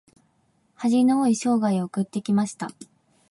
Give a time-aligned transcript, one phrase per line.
[0.73, 2.71] 恥の多い生涯を送ってきました。